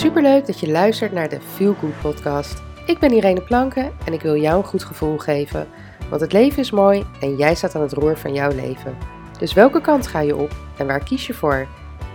[0.00, 2.62] Superleuk dat je luistert naar de Feel Good podcast.
[2.86, 5.68] Ik ben Irene Planken en ik wil jou een goed gevoel geven.
[6.08, 8.96] Want het leven is mooi en jij staat aan het roer van jouw leven.
[9.38, 11.66] Dus welke kant ga je op en waar kies je voor?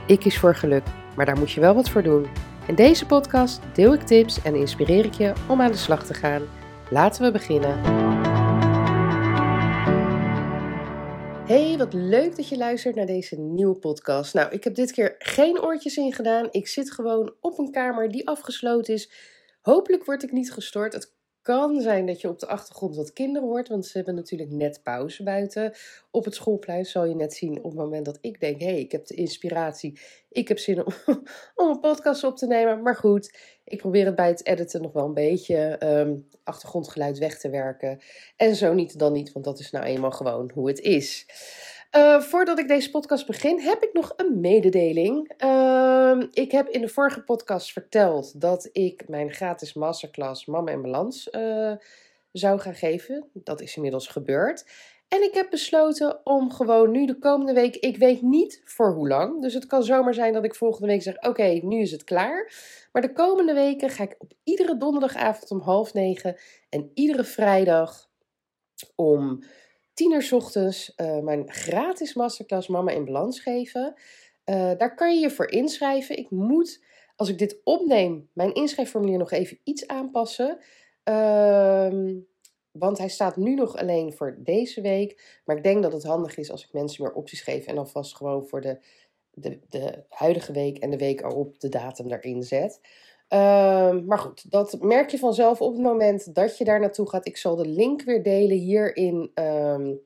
[0.07, 0.83] Ik kies voor geluk,
[1.15, 2.27] maar daar moet je wel wat voor doen.
[2.65, 6.13] In deze podcast deel ik tips en inspireer ik je om aan de slag te
[6.13, 6.41] gaan.
[6.89, 8.14] Laten we beginnen.
[11.75, 14.33] Hey, wat leuk dat je luistert naar deze nieuwe podcast.
[14.33, 16.47] Nou, ik heb dit keer geen oortjes in gedaan.
[16.51, 19.11] Ik zit gewoon op een kamer die afgesloten is.
[19.61, 20.93] Hopelijk word ik niet gestoord.
[20.93, 21.13] Het
[21.45, 24.83] kan zijn dat je op de achtergrond wat kinderen hoort, want ze hebben natuurlijk net
[24.83, 25.73] pauze buiten.
[26.11, 28.79] Op het schoolplein zal je net zien op het moment dat ik denk: hé, hey,
[28.79, 30.85] ik heb de inspiratie, ik heb zin
[31.55, 32.81] om, een podcast op te nemen.
[32.81, 37.39] Maar goed, ik probeer het bij het editen nog wel een beetje um, achtergrondgeluid weg
[37.39, 37.99] te werken.
[38.35, 41.25] En zo niet, dan niet, want dat is nou eenmaal gewoon hoe het is.
[41.95, 45.43] Uh, voordat ik deze podcast begin, heb ik nog een mededeling.
[45.43, 50.81] Uh, ik heb in de vorige podcast verteld dat ik mijn gratis masterclass Mama en
[50.81, 51.73] Balans uh,
[52.31, 53.29] zou gaan geven.
[53.33, 54.65] Dat is inmiddels gebeurd.
[55.07, 59.07] En ik heb besloten om gewoon nu de komende week, ik weet niet voor hoe
[59.07, 59.41] lang.
[59.41, 62.53] Dus het kan zomaar zijn dat ik volgende week zeg: Oké, nu is het klaar.
[62.91, 66.37] Maar de komende weken ga ik op iedere donderdagavond om half negen
[66.69, 68.09] en iedere vrijdag
[68.95, 69.43] om
[69.95, 73.93] tien uur ochtends uh, mijn gratis masterclass Mama in Balans geven.
[74.45, 76.17] Uh, daar kan je je voor inschrijven.
[76.17, 76.83] Ik moet,
[77.15, 80.57] als ik dit opneem, mijn inschrijfformulier nog even iets aanpassen.
[81.09, 82.13] Uh,
[82.71, 85.39] want hij staat nu nog alleen voor deze week.
[85.45, 87.65] Maar ik denk dat het handig is als ik mensen meer opties geef.
[87.65, 88.79] En alvast gewoon voor de,
[89.31, 92.79] de, de huidige week en de week erop de datum erin zet.
[93.35, 97.27] Uh, maar goed, dat merk je vanzelf op het moment dat je daar naartoe gaat.
[97.27, 99.99] Ik zal de link weer delen hier in, um,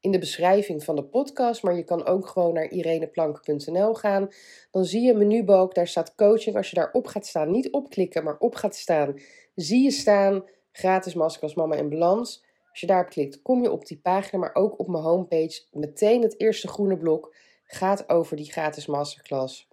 [0.00, 1.62] in de beschrijving van de podcast.
[1.62, 4.28] Maar je kan ook gewoon naar ireneplank.nl gaan.
[4.70, 6.56] Dan zie je een menubalk, daar staat coaching.
[6.56, 9.14] Als je daarop gaat staan, niet opklikken, maar op gaat staan,
[9.54, 12.44] zie je staan gratis maskers Mama in Balans.
[12.70, 15.62] Als je daarop klikt, kom je op die pagina, maar ook op mijn homepage.
[15.72, 19.70] Meteen het eerste groene blok gaat over die gratis masterclass.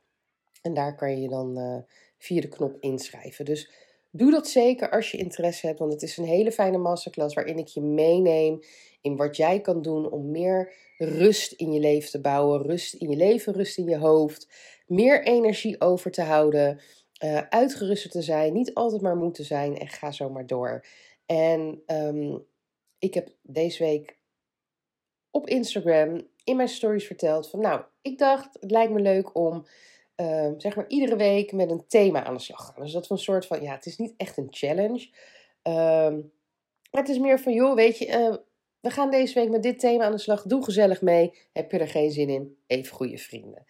[0.61, 1.77] En daar kan je dan uh,
[2.17, 3.45] via de knop inschrijven.
[3.45, 3.71] Dus
[4.11, 7.57] doe dat zeker als je interesse hebt, want het is een hele fijne masterclass waarin
[7.57, 8.59] ik je meeneem
[9.01, 13.09] in wat jij kan doen om meer rust in je leven te bouwen, rust in
[13.09, 14.47] je leven, rust in je hoofd,
[14.87, 16.79] meer energie over te houden,
[17.23, 20.85] uh, uitgeruster te zijn, niet altijd maar moeten zijn en ga zo maar door.
[21.25, 22.45] En um,
[22.99, 24.17] ik heb deze week
[25.31, 29.65] op Instagram in mijn stories verteld van nou, ik dacht het lijkt me leuk om
[30.21, 32.83] uh, zeg maar iedere week met een thema aan de slag gaan.
[32.83, 35.09] Dus dat is een soort van, ja, het is niet echt een challenge.
[36.91, 38.35] Maar het is meer van, joh, weet je, uh,
[38.79, 40.43] we gaan deze week met dit thema aan de slag.
[40.43, 41.33] Doe gezellig mee.
[41.53, 42.57] Heb je er geen zin in?
[42.67, 43.65] Even goede vrienden.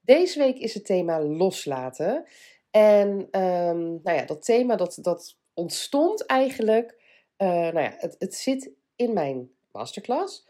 [0.00, 2.24] Deze week is het thema loslaten.
[2.70, 6.98] En um, nou ja, dat thema dat, dat ontstond eigenlijk.
[7.38, 10.48] Uh, nou ja, het, het zit in mijn masterclass.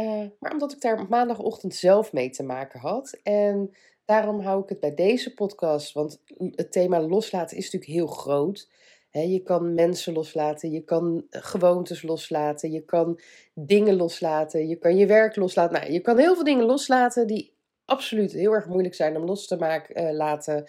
[0.00, 3.18] Uh, maar omdat ik daar maandagochtend zelf mee te maken had.
[3.22, 3.74] En
[4.04, 5.92] daarom hou ik het bij deze podcast.
[5.92, 6.22] Want
[6.54, 8.68] het thema loslaten is natuurlijk heel groot.
[9.12, 13.20] Je kan mensen loslaten, je kan gewoontes loslaten, je kan
[13.54, 15.80] dingen loslaten, je kan je werk loslaten.
[15.80, 19.46] Nou, je kan heel veel dingen loslaten die absoluut heel erg moeilijk zijn om los
[19.46, 20.64] te maken, uh, laten.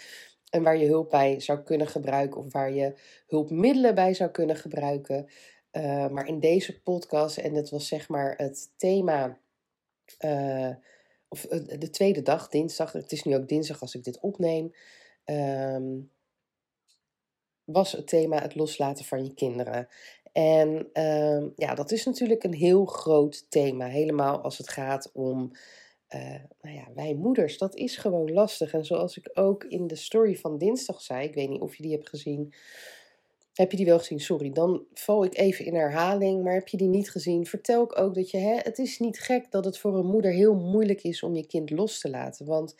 [0.49, 2.93] En waar je hulp bij zou kunnen gebruiken of waar je
[3.27, 5.27] hulpmiddelen bij zou kunnen gebruiken.
[5.71, 9.39] Uh, maar in deze podcast, en dat was zeg maar het thema,
[10.25, 10.69] uh,
[11.27, 11.41] of
[11.77, 14.73] de tweede dag, dinsdag, het is nu ook dinsdag als ik dit opneem,
[15.25, 16.11] um,
[17.63, 19.87] was het thema het loslaten van je kinderen.
[20.31, 25.51] En um, ja, dat is natuurlijk een heel groot thema, helemaal als het gaat om
[26.61, 28.73] nou ja, wij moeders, dat is gewoon lastig.
[28.73, 31.83] En zoals ik ook in de story van dinsdag zei, ik weet niet of je
[31.83, 32.53] die hebt gezien.
[33.61, 34.19] Heb je die wel gezien?
[34.19, 36.43] Sorry, dan val ik even in herhaling.
[36.43, 37.45] Maar heb je die niet gezien?
[37.45, 40.31] Vertel ik ook dat je, hè, het is niet gek dat het voor een moeder
[40.31, 42.45] heel moeilijk is om je kind los te laten.
[42.45, 42.75] Want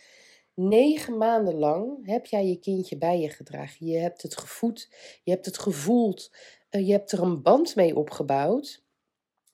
[0.53, 3.85] negen maanden lang heb jij je kindje bij je gedragen.
[3.85, 4.89] Je hebt het gevoed,
[5.23, 6.31] je hebt het gevoeld,
[6.71, 8.83] uh, je hebt er een band mee opgebouwd.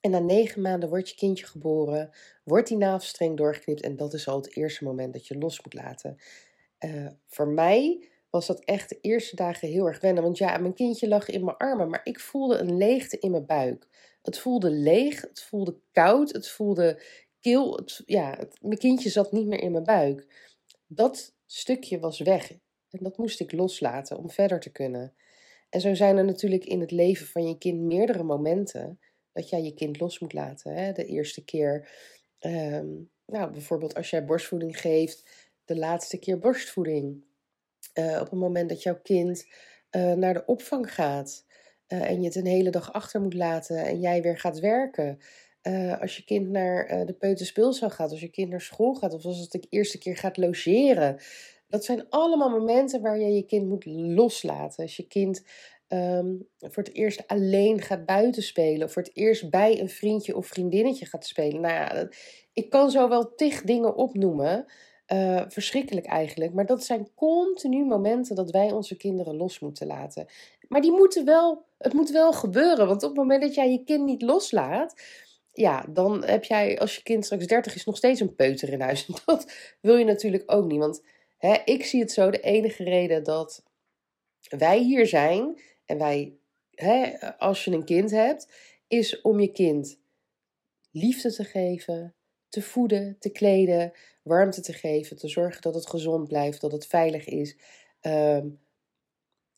[0.00, 2.10] En na negen maanden wordt je kindje geboren,
[2.44, 5.74] wordt die navelstreng doorgeknipt en dat is al het eerste moment dat je los moet
[5.74, 6.16] laten.
[6.84, 10.74] Uh, voor mij was dat echt de eerste dagen heel erg wennen, want ja, mijn
[10.74, 13.86] kindje lag in mijn armen, maar ik voelde een leegte in mijn buik.
[14.22, 17.02] Het voelde leeg, het voelde koud, het voelde
[17.40, 20.26] kil, het, ja, mijn kindje zat niet meer in mijn buik.
[20.86, 22.50] Dat stukje was weg
[22.90, 25.14] en dat moest ik loslaten om verder te kunnen.
[25.70, 29.00] En zo zijn er natuurlijk in het leven van je kind meerdere momenten
[29.32, 30.74] dat jij je kind los moet laten.
[30.74, 30.92] Hè?
[30.92, 31.90] De eerste keer,
[32.40, 35.30] um, nou bijvoorbeeld als jij borstvoeding geeft,
[35.64, 37.24] de laatste keer borstvoeding.
[38.20, 39.46] Op het moment dat jouw kind
[39.90, 41.44] naar de opvang gaat
[41.86, 45.18] en je het een hele dag achter moet laten en jij weer gaat werken.
[46.00, 49.38] als je kind naar de peuterspeelzaal gaat, als je kind naar school gaat, of als
[49.38, 51.20] het de eerste keer gaat logeren.
[51.68, 54.82] Dat zijn allemaal momenten waar je je kind moet loslaten.
[54.82, 55.42] Als je kind
[55.88, 58.86] Ehm, voor het eerst alleen gaat buiten spelen.
[58.86, 61.60] Of voor het eerst bij een vriendje of vriendinnetje gaat spelen.
[61.60, 62.08] Nou ja,
[62.52, 64.66] ik kan zo wel tig dingen opnoemen.
[65.12, 66.52] Uh, verschrikkelijk eigenlijk.
[66.52, 70.26] Maar dat zijn continu momenten dat wij onze kinderen los moeten laten.
[70.68, 72.86] Maar die moeten wel, het moet wel gebeuren.
[72.86, 75.02] Want op het moment dat jij je kind niet loslaat.
[75.52, 78.80] Ja, dan heb jij als je kind straks 30 is nog steeds een peuter in
[78.80, 79.06] huis.
[79.24, 80.78] Dat wil je natuurlijk ook niet.
[80.78, 81.02] Want
[81.38, 83.62] hè, ik zie het zo, de enige reden dat
[84.48, 86.36] wij hier zijn en wij,
[86.74, 88.48] hè, als je een kind hebt,
[88.88, 89.98] is om je kind
[90.90, 92.14] liefde te geven,
[92.48, 93.92] te voeden, te kleden,
[94.22, 97.56] warmte te geven, te zorgen dat het gezond blijft, dat het veilig is.
[98.00, 98.46] Ehm,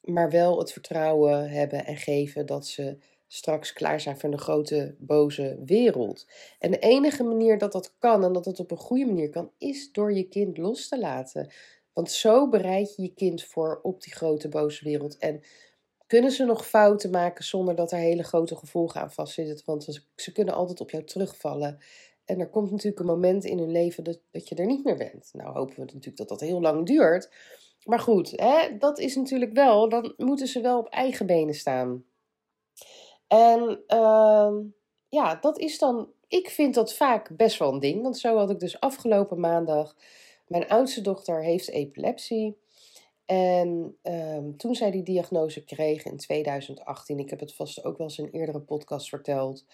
[0.01, 4.95] maar wel het vertrouwen hebben en geven dat ze straks klaar zijn voor de grote
[4.99, 6.27] boze wereld.
[6.59, 9.53] En de enige manier dat dat kan en dat het op een goede manier kan,
[9.59, 11.53] is door je kind los te laten.
[11.93, 15.19] Want zo bereid je je kind voor op die grote boze wereld.
[15.19, 15.43] En
[16.07, 19.63] kunnen ze nog fouten maken zonder dat er hele grote gevolgen aan vastzitten?
[19.65, 21.79] Want ze kunnen altijd op jou terugvallen.
[22.31, 24.97] En er komt natuurlijk een moment in hun leven dat, dat je er niet meer
[24.97, 25.31] bent.
[25.32, 27.31] Nou hopen we natuurlijk dat dat heel lang duurt.
[27.85, 32.05] Maar goed, hè, dat is natuurlijk wel, dan moeten ze wel op eigen benen staan.
[33.27, 34.53] En uh,
[35.09, 38.03] ja, dat is dan, ik vind dat vaak best wel een ding.
[38.03, 39.97] Want zo had ik dus afgelopen maandag,
[40.47, 42.59] mijn oudste dochter heeft epilepsie.
[43.26, 48.06] En um, toen zij die diagnose kreeg in 2018, ik heb het vast ook wel
[48.06, 49.65] eens in een eerdere podcast verteld,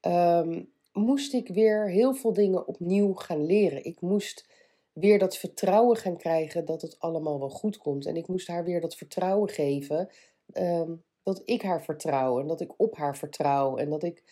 [0.00, 3.84] um, moest ik weer heel veel dingen opnieuw gaan leren.
[3.84, 4.48] Ik moest
[4.92, 8.06] weer dat vertrouwen gaan krijgen dat het allemaal wel goed komt.
[8.06, 10.08] En ik moest haar weer dat vertrouwen geven
[10.52, 14.22] um, dat ik haar vertrouw en dat ik op haar vertrouw en dat ik,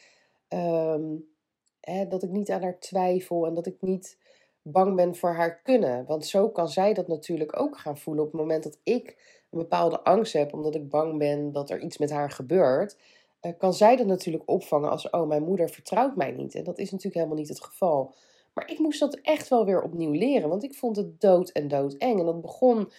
[1.80, 4.18] hè, dat ik niet aan haar twijfel en dat ik niet
[4.62, 6.04] bang ben voor haar kunnen.
[6.06, 9.16] Want zo kan zij dat natuurlijk ook gaan voelen op het moment dat ik
[9.50, 12.96] een bepaalde angst heb, omdat ik bang ben dat er iets met haar gebeurt.
[13.42, 16.54] Uh, kan zij dat natuurlijk opvangen als, oh, mijn moeder vertrouwt mij niet.
[16.54, 18.14] En dat is natuurlijk helemaal niet het geval.
[18.54, 21.68] Maar ik moest dat echt wel weer opnieuw leren, want ik vond het dood en
[21.68, 22.18] dood eng.
[22.18, 22.92] En dat begon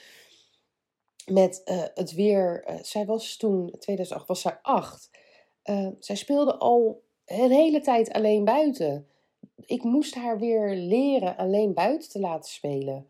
[1.32, 2.66] met uh, het weer.
[2.70, 5.10] Uh, zij was toen, 2008, was zij acht.
[6.00, 9.08] zij speelde al een hele tijd alleen buiten
[9.66, 13.08] ik moest haar weer leren alleen buiten te laten spelen.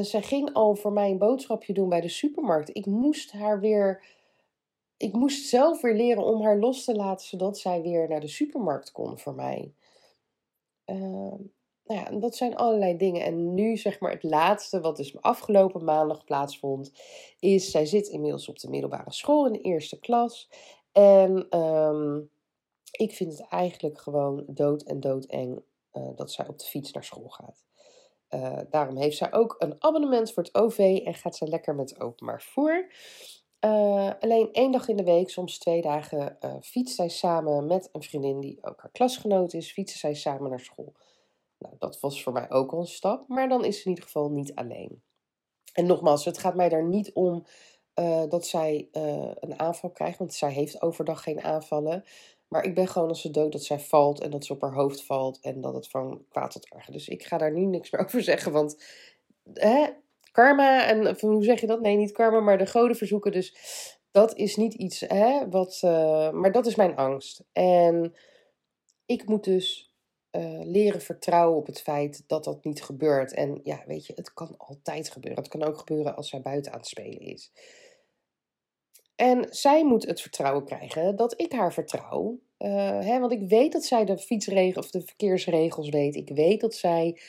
[0.00, 2.76] Zij ging al voor mij een boodschapje doen bij de supermarkt.
[2.76, 4.04] Ik moest haar weer.
[5.02, 8.28] Ik moest zelf weer leren om haar los te laten, zodat zij weer naar de
[8.28, 9.74] supermarkt kon voor mij.
[10.86, 10.96] Uh,
[11.84, 13.24] nou ja, dat zijn allerlei dingen.
[13.24, 16.92] En nu zeg maar het laatste, wat dus afgelopen maandag plaatsvond,
[17.38, 20.50] is zij zit inmiddels op de middelbare school in de eerste klas.
[20.92, 22.30] En um,
[22.90, 25.62] ik vind het eigenlijk gewoon dood en doodeng
[25.92, 27.64] uh, dat zij op de fiets naar school gaat.
[28.30, 32.00] Uh, daarom heeft zij ook een abonnement voor het OV en gaat zij lekker met
[32.00, 32.86] openbaar vervoer.
[33.64, 37.88] Uh, alleen één dag in de week, soms twee dagen, uh, fietst zij samen met
[37.92, 40.92] een vriendin die ook haar klasgenoot is, fietsen zij samen naar school.
[41.58, 44.04] Nou, dat was voor mij ook al een stap, maar dan is ze in ieder
[44.04, 45.02] geval niet alleen.
[45.72, 47.44] En nogmaals, het gaat mij daar niet om
[47.94, 48.88] uh, dat zij
[49.40, 52.04] een aanval krijgt, want zij heeft overdag geen aanvallen.
[52.48, 54.74] Maar ik ben gewoon als ze dood dat zij valt en dat ze op haar
[54.74, 56.92] hoofd valt en dat het van kwaad tot erger.
[56.92, 58.84] Dus ik ga daar nu niks meer over zeggen, want
[59.54, 59.86] hè,
[60.32, 61.80] karma en hoe zeg je dat?
[61.80, 63.32] Nee, niet karma, maar de goden verzoeken.
[63.32, 63.56] Dus
[64.10, 67.44] dat is niet iets, hè, wat, uh, maar dat is mijn angst.
[67.52, 68.14] En
[69.06, 69.94] ik moet dus
[70.32, 73.34] uh, leren vertrouwen op het feit dat dat niet gebeurt.
[73.34, 75.42] En ja, weet je, het kan altijd gebeuren.
[75.42, 77.52] Het kan ook gebeuren als zij buiten aan het spelen is.
[79.16, 82.40] En zij moet het vertrouwen krijgen dat ik haar vertrouw.
[82.58, 82.68] Uh,
[83.00, 86.16] hè, want ik weet dat zij de fietsregels of de verkeersregels weet.
[86.16, 87.20] Ik weet dat zij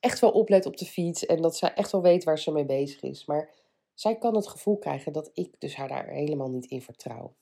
[0.00, 2.64] echt wel oplet op de fiets en dat zij echt wel weet waar ze mee
[2.64, 3.24] bezig is.
[3.24, 3.50] Maar
[3.94, 7.34] zij kan het gevoel krijgen dat ik dus haar daar helemaal niet in vertrouw.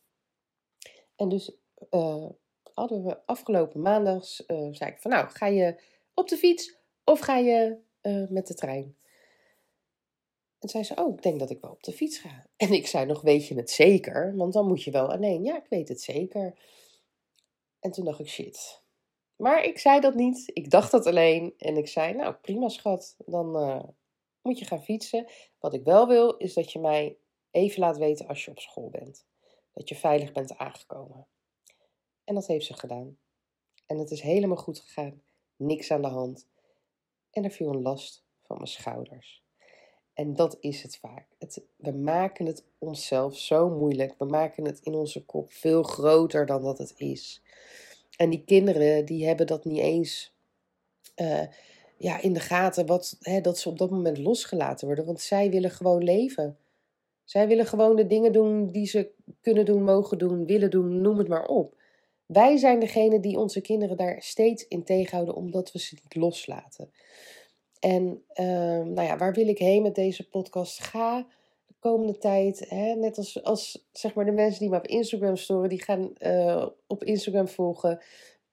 [1.17, 1.57] En dus
[1.91, 2.27] uh,
[2.75, 5.81] hadden we afgelopen maandags, uh, zei ik van nou, ga je
[6.15, 7.79] op de fiets of ga je
[8.29, 8.97] met de trein?
[10.59, 12.47] En zei ze, oh, ik denk dat ik wel op de fiets ga.
[12.57, 14.37] En ik zei nog, weet je het zeker?
[14.37, 15.45] Want dan moet je wel alleen.
[15.45, 16.59] Ja, ik weet het zeker.
[17.81, 18.83] En toen dacht ik, shit.
[19.39, 20.51] Maar ik zei dat niet.
[20.53, 21.55] Ik dacht dat alleen.
[21.59, 23.17] En ik zei, nou, prima schat.
[23.27, 23.85] Dan uh,
[24.43, 25.27] moet je gaan fietsen.
[25.59, 27.17] Wat ik wel wil, is dat je mij
[27.51, 29.27] even laat weten als je op school bent.
[29.73, 31.27] Dat je veilig bent aangekomen.
[32.25, 33.19] En dat heeft ze gedaan.
[33.87, 35.23] En het is helemaal goed gegaan.
[35.57, 36.49] Niks aan de hand.
[37.31, 39.43] En er viel een last van mijn schouders.
[40.13, 41.27] En dat is het vaak.
[41.39, 44.15] Het, we maken het onszelf zo moeilijk.
[44.19, 47.43] We maken het in onze kop veel groter dan dat het is.
[48.19, 50.35] En die kinderen, die hebben dat niet eens
[51.17, 51.43] uh,
[51.97, 55.05] ja, in de gaten, wat, hè, dat ze op dat moment losgelaten worden.
[55.05, 56.59] Want zij willen gewoon leven.
[57.25, 59.11] Zij willen gewoon de dingen doen die ze
[59.41, 61.77] kunnen doen, mogen doen, willen doen, noem het maar op.
[62.27, 66.91] Wij zijn degene die onze kinderen daar steeds in tegenhouden omdat we ze niet loslaten.
[67.81, 70.81] En ehm, nou ja, waar wil ik heen met deze podcast?
[70.81, 71.27] Ga
[71.79, 75.69] komende tijd, hè, net als, als zeg maar de mensen die me op Instagram storen,
[75.69, 78.03] die gaan uh, op Instagram volgen.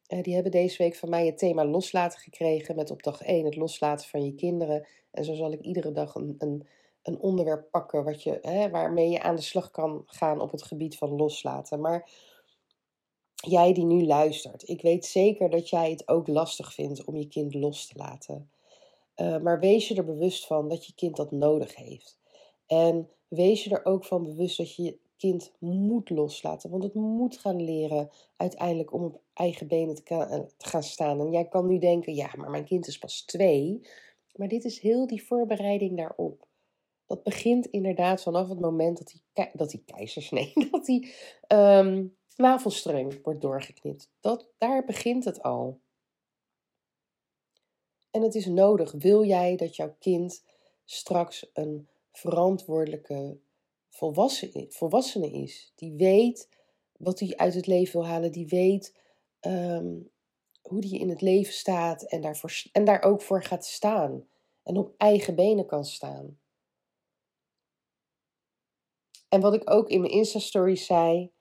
[0.07, 2.75] Uh, die hebben deze week van mij het thema loslaten gekregen.
[2.75, 4.87] Met op dag 1 het loslaten van je kinderen.
[5.11, 6.67] En zo zal ik iedere dag een, een,
[7.01, 10.63] een onderwerp pakken wat je, hè, waarmee je aan de slag kan gaan op het
[10.63, 11.81] gebied van loslaten.
[11.81, 12.09] Maar
[13.35, 17.27] jij die nu luistert, ik weet zeker dat jij het ook lastig vindt om je
[17.27, 18.49] kind los te laten.
[19.15, 22.19] Uh, maar wees je er bewust van dat je kind dat nodig heeft.
[22.67, 26.69] En wees je er ook van bewust dat je je kind moet loslaten.
[26.69, 31.19] Want het moet gaan leren uiteindelijk om op eigen benen te, eh, te gaan staan.
[31.19, 33.81] En jij kan nu denken, ja, maar mijn kind is pas twee.
[34.35, 36.47] Maar dit is heel die voorbereiding daarop.
[37.05, 41.13] Dat begint inderdaad vanaf het moment dat die, dat die keizersnee, dat die
[41.47, 42.15] um,
[43.23, 44.11] wordt doorgeknipt.
[44.19, 45.79] Dat, daar begint het al.
[48.11, 50.43] En het is nodig, wil jij dat jouw kind
[50.85, 53.39] straks een verantwoordelijke
[54.69, 56.49] volwassene is, die weet
[56.97, 58.97] wat hij uit het leven wil halen, die weet
[59.39, 59.99] ehm,
[60.61, 64.27] hoe die in het leven staat en, daarvoor, en daar ook voor gaat staan.
[64.63, 66.39] En op eigen benen kan staan.
[69.29, 71.31] En wat ik ook in mijn Insta-story zei,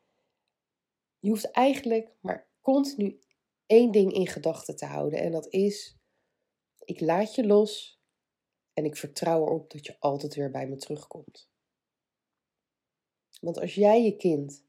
[1.19, 3.21] je hoeft eigenlijk maar continu
[3.67, 5.19] één ding in gedachten te houden.
[5.21, 5.97] En dat is
[6.85, 8.01] ik laat je los
[8.75, 11.49] en ik vertrouw erop dat je altijd weer bij me terugkomt.
[13.41, 14.65] Want als jij je kind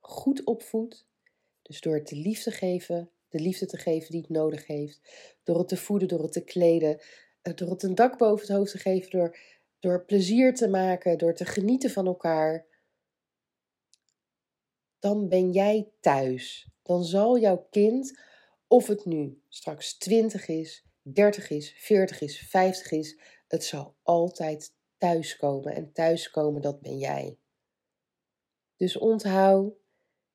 [0.00, 1.06] goed opvoedt,
[1.62, 5.00] dus door het de liefde geven, de liefde te geven die het nodig heeft,
[5.42, 7.00] door het te voeden, door het te kleden,
[7.42, 9.38] eh, door het een dak boven het hoofd te geven, door,
[9.78, 12.66] door plezier te maken, door te genieten van elkaar,
[14.98, 16.68] dan ben jij thuis.
[16.82, 18.18] Dan zal jouw kind,
[18.66, 23.18] of het nu straks 20 is, 30 is, 40 is, 50 is,
[23.54, 25.74] het zal altijd thuiskomen.
[25.74, 27.38] En thuiskomen, dat ben jij.
[28.76, 29.72] Dus onthoud,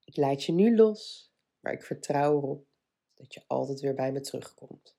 [0.03, 2.65] ik laat je nu los, maar ik vertrouw erop
[3.13, 4.97] dat je altijd weer bij me terugkomt.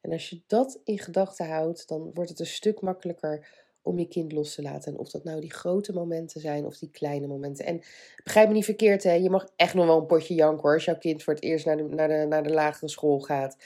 [0.00, 3.48] En als je dat in gedachten houdt, dan wordt het een stuk makkelijker
[3.82, 4.92] om je kind los te laten.
[4.92, 7.64] En of dat nou die grote momenten zijn of die kleine momenten.
[7.64, 7.82] En
[8.24, 9.12] begrijp me niet verkeerd, hè?
[9.12, 10.74] je mag echt nog wel een potje janken hoor.
[10.74, 13.56] Als jouw kind voor het eerst naar de, naar de, naar de lagere school gaat.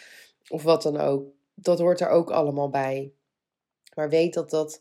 [0.49, 3.13] Of wat dan ook dat hoort er ook allemaal bij.
[3.95, 4.81] Maar weet dat, dat,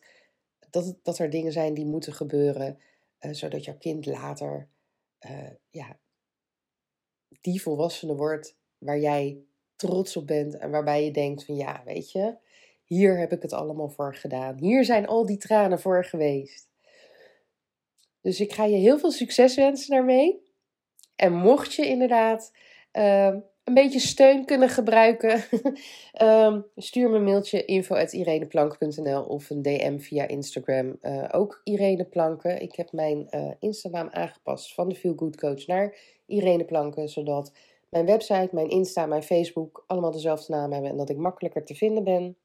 [0.70, 2.80] dat, dat er dingen zijn die moeten gebeuren,
[3.20, 4.68] uh, zodat jouw kind later
[5.26, 5.98] uh, ja,
[7.42, 9.38] die volwassene wordt waar jij
[9.76, 12.36] trots op bent en waarbij je denkt van ja, weet je,
[12.84, 14.58] hier heb ik het allemaal voor gedaan.
[14.58, 16.70] Hier zijn al die tranen voor geweest.
[18.22, 20.42] Dus ik ga je heel veel succes wensen daarmee.
[21.16, 22.52] En mocht je inderdaad
[22.94, 25.44] uh, een beetje steun kunnen gebruiken,
[26.22, 30.98] um, stuur me een mailtje info.ireneplank.nl of een DM via Instagram.
[31.02, 32.62] Uh, ook Irene Planken.
[32.62, 37.52] Ik heb mijn uh, Instagram aangepast van de Feel Good Coach naar Irene Planken, zodat
[37.90, 41.76] mijn website, mijn Insta, mijn Facebook allemaal dezelfde naam hebben en dat ik makkelijker te
[41.76, 42.38] vinden ben.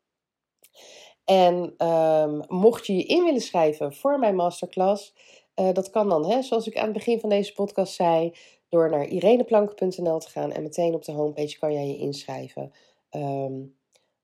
[1.25, 5.15] En um, mocht je je in willen schrijven voor mijn masterclass,
[5.61, 8.33] uh, dat kan dan, hè, zoals ik aan het begin van deze podcast zei,
[8.69, 12.73] door naar ireneplank.nl te gaan en meteen op de homepage kan jij je inschrijven.
[13.11, 13.77] Um,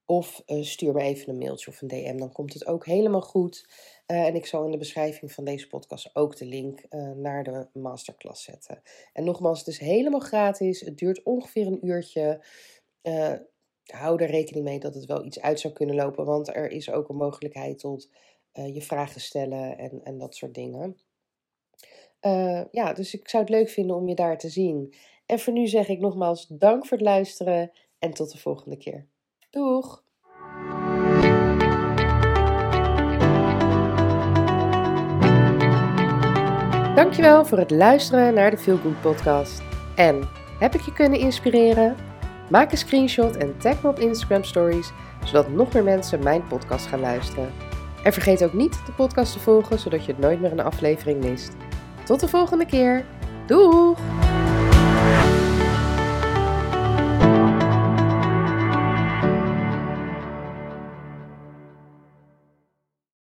[0.07, 3.21] of uh, stuur me even een mailtje of een DM, dan komt het ook helemaal
[3.21, 3.69] goed.
[4.07, 7.45] Uh, en ik zal in de beschrijving van deze podcast ook de link uh, naar
[7.45, 8.83] de masterclass zetten.
[9.13, 10.81] En nogmaals, het is helemaal gratis.
[10.81, 12.45] Het duurt ongeveer een uurtje.
[13.85, 16.91] hou er rekening mee dat het wel iets uit zou kunnen lopen, want er is
[16.91, 18.09] ook een mogelijkheid tot
[18.53, 20.97] je vragen stellen en, en dat soort dingen.
[22.26, 24.95] Uh, ja, dus ik zou het leuk vinden om je daar te zien.
[25.26, 29.07] En voor nu zeg ik nogmaals dank voor het luisteren en tot de volgende keer.
[29.50, 30.02] Doeg!
[36.95, 39.62] Dankjewel voor het luisteren naar de Feel Good podcast.
[39.97, 40.28] En
[40.59, 41.97] heb ik je kunnen inspireren?
[42.50, 44.93] Maak een screenshot en tag me op Instagram Stories,
[45.25, 47.52] zodat nog meer mensen mijn podcast gaan luisteren.
[48.04, 51.52] En vergeet ook niet de podcast te volgen, zodat je nooit meer een aflevering mist.
[52.04, 53.04] Tot de volgende keer.
[53.46, 53.99] Doeg!